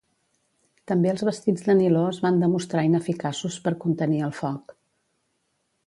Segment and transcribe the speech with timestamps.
[0.91, 4.79] També els vestits de niló es van demostrar ineficaços per contenir el foc.